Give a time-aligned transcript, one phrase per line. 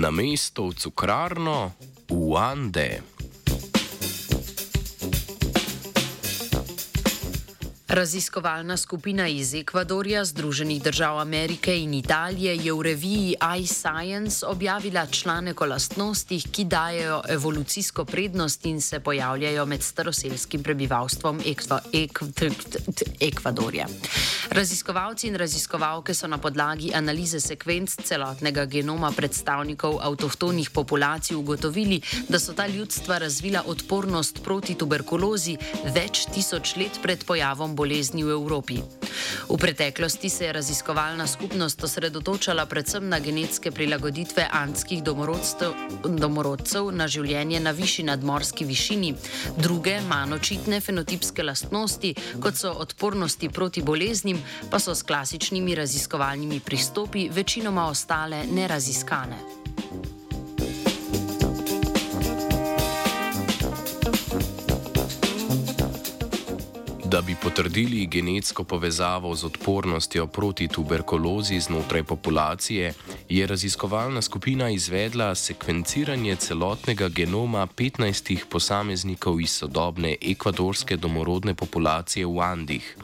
[0.00, 1.76] na mesto v cukrarno
[2.08, 3.19] v Ande.
[7.90, 15.60] Raziskovalna skupina iz Ekvadorja, Združenih držav Amerike in Italije je v reviji iScience objavila članek
[15.60, 22.24] o lastnostih, ki dajo evolucijsko prednost in se pojavljajo med staroselskim prebivalstvom Ekva, Ekv,
[23.20, 23.86] Ekvadorja.
[24.50, 32.38] Raziskovalci in raziskovalke so na podlagi analize sekvenc celotnega genoma predstavnikov avtohtonih populacij ugotovili, da
[32.38, 35.56] so ta ljudstva razvila odpornost proti tuberkulozi
[35.94, 38.76] več tisoč let pred pojavom bolezni v Evropi.
[39.48, 47.60] V preteklosti se je raziskovalna skupnost osredotočala predvsem na genetske prilagoditve antskih domorodcev na življenje
[47.60, 49.14] na višji nadmorski višini,
[49.56, 56.60] druge, manj očitne fenotipske lastnosti, kot so odpornosti proti boleznim, pa so s klasičnimi raziskovalnimi
[56.60, 59.59] pristopi večinoma ostale neraziskane.
[67.20, 72.94] Da bi potrdili genetsko povezavo z odpornostjo proti tuberkulozi znotraj populacije,
[73.28, 82.40] je raziskovalna skupina izvedla sekvenciranje celotnega genoma 15 posameznikov iz sodobne ekvadorske domorodne populacije v
[82.40, 82.96] Andih.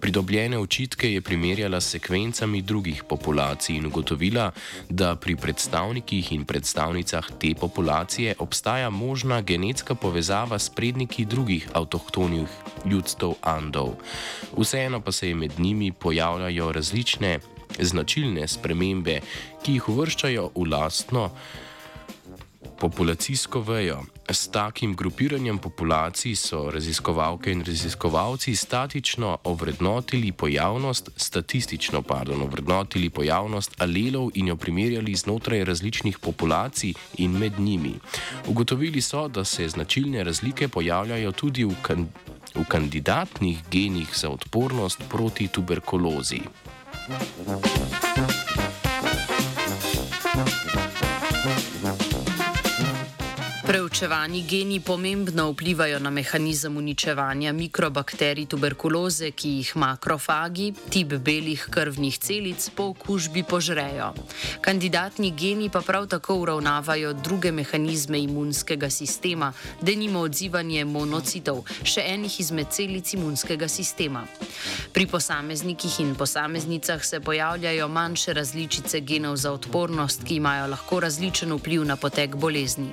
[0.00, 4.50] Pridobljene očitke je primerjala s sekvencami drugih populacij in ugotovila,
[4.88, 12.48] da pri predstavnikih in predstavnicah te populacije obstaja možna genetska povezava s predniki drugih avtohtonih
[12.84, 13.94] ljudstv Andov.
[14.56, 17.38] Vseeno pa se med njimi pojavljajo različne
[17.78, 19.20] značilne spremembe,
[19.62, 21.30] ki jih uvrščajo v lastno
[22.80, 24.02] populacijsko vejo.
[24.30, 33.80] S takim grupiranjem populacij so raziskovalke in raziskovalci statično ovrednotili pojavnost, statistično pardon, ovrednotili pojavnost
[33.80, 37.94] alelov in jo primerjali znotraj različnih populacij in med njimi.
[38.46, 42.08] Ugotovili so, da se značilne razlike pojavljajo tudi v, kan
[42.54, 46.40] v kandidatnih genih za odpornost proti tuberkulozi.
[47.08, 48.67] Thank you.
[53.68, 62.16] Preučevani geni pomembno vplivajo na mehanizem uničevanja mikrobakterij tuberkuloze, ki jih makrofagi, tip belih krvnih
[62.18, 64.14] celic, po okužbi požrejo.
[64.60, 72.40] Kandidatni geni pa prav tako uravnavajo druge mehanizme imunskega sistema, denimo odzivanje monocitov, še enih
[72.40, 74.24] izmed celic imunskega sistema.
[74.92, 81.52] Pri posameznikih in posameznicah se pojavljajo manjše različice genov za odpornost, ki imajo lahko različen
[81.52, 82.92] vpliv na potek bolezni.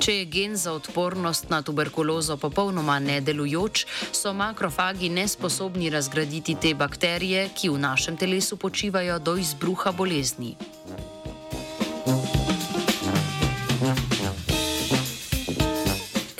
[0.00, 7.48] Če je gen za odpornost na tuberkulozo popolnoma nedelujoč, so makrofagi nesposobni razgraditi te bakterije,
[7.54, 10.56] ki v našem telesu počivajo do izbruha bolezni.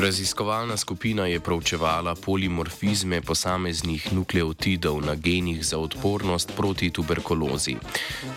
[0.00, 7.76] Raziskovalna skupina je proučevala polimorfizme posameznih nukleotidov na genih za odpornost proti tuberkulozi.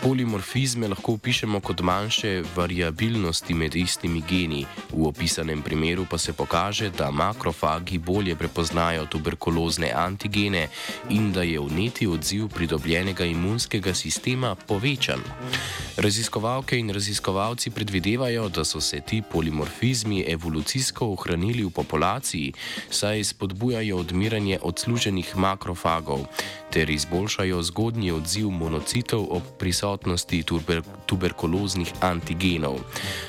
[0.02, 6.90] Polimorfizme lahko opišemo kot manjše variabilnosti med istimi geni, v opisanem primeru pa se pokaže,
[6.90, 10.68] da makrofagi bolje prepoznajo tuberkulozne antigene
[11.10, 15.20] in da je vneti odziv pridobljenega imunskega sistema povečan.
[15.96, 22.52] Raziskovalke in raziskovalci predvidevajo, da so se ti polimorfizmi evolucijsko ohranili ohranili v populaciji,
[22.90, 26.26] saj spodbujajo odmiranje odsluženih makrofagov
[26.70, 32.82] ter izboljšajo zgodnji odziv monocitov ob prisotnosti tuber tuberkuloznih antigenov.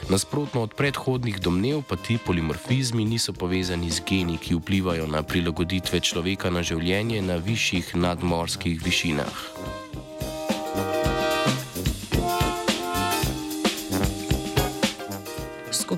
[0.09, 5.99] Nasprotno od predhodnih domnev pa ti polimorfizmi niso povezani z geni, ki vplivajo na prilagoditve
[5.99, 9.54] človeka na življenje na višjih nadmorskih višinah.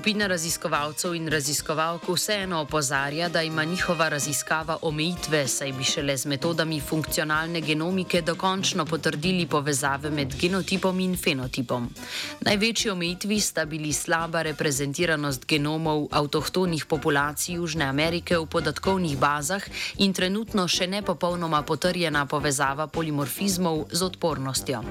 [0.08, 6.26] Skupina raziskovalcev in raziskovalk vseeno opozarja, da ima njihova raziskava omejitve, saj bi šele z
[6.26, 11.90] metodami funkcionalne genomike dokončno potrdili povezave med genotipom in fenotipom.
[12.40, 19.62] Največji omejitvi sta bili slaba reprezentiranost genomov avtohtonih populacij Južne Amerike v podatkovnih bazah
[19.98, 24.82] in trenutno še ne popolnoma potrjena povezava polimorfizmov z odpornostjo.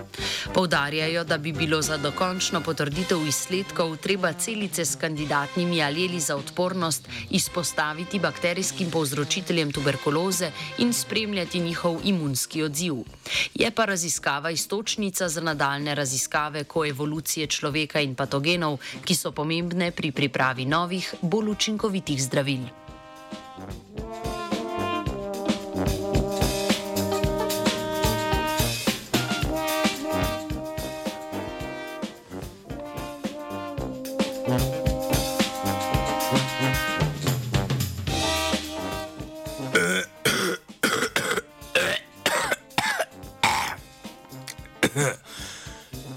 [0.54, 7.08] Poudarjajo, da bi bilo za dokončno potrditev izsledkov treba celice skrbi kandidatnimi aleli za odpornost
[7.30, 10.52] izpostaviti bakterijskim povzročiteljem tuberkuloze
[10.84, 12.94] in spremljati njihov imunski odziv.
[13.56, 20.12] Je pa raziskava istočnica za nadaljne raziskave koevolucije človeka in patogenov, ki so pomembne pri
[20.12, 22.68] pripravi novih, bolj učinkovitih zdravil.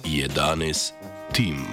[0.04, 0.94] Je danes
[1.32, 1.66] Tim.